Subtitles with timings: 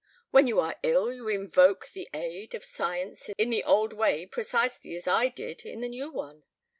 [0.31, 4.95] When you are ill you invoke the aid of science in the old way precisely
[4.95, 6.41] as I did in the new one.